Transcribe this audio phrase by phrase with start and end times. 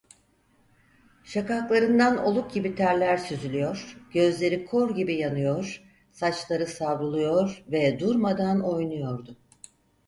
[1.23, 9.37] Şakaklarından oluk gibi terler süzülüyor, gözleri kor gibi yanıyor, saçları savruluyor ve durmadan oynuyordu.